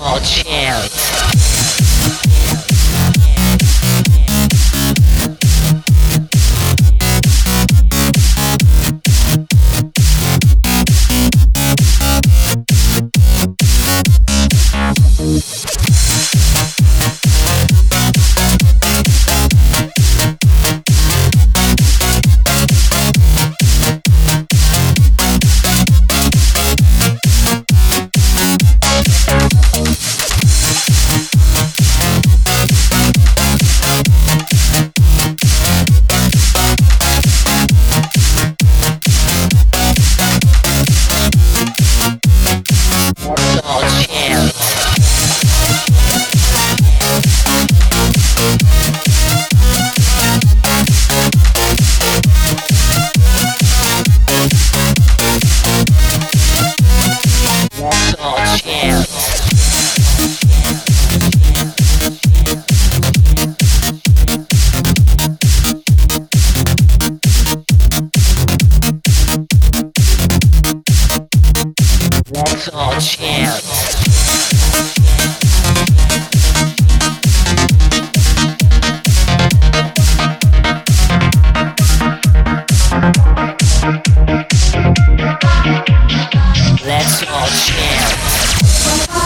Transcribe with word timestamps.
all 0.00 0.20
All 72.72 72.92
chance. 73.00 73.64
Let's 86.84 87.22
all 87.28 87.46
chance. 87.46 89.17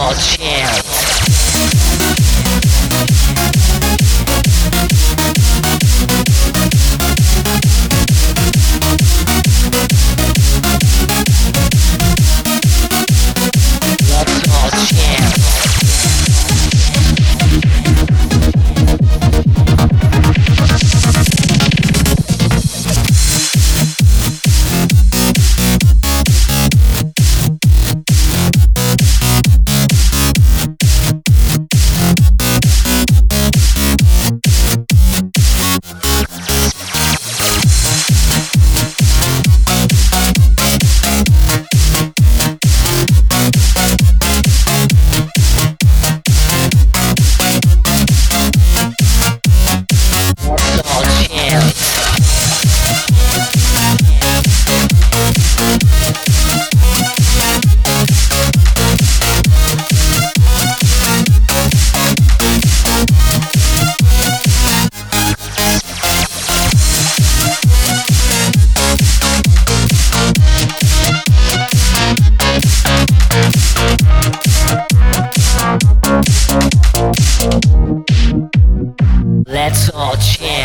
Oh, 0.00 0.06
Let's 0.10 0.37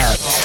chance. 0.04 0.43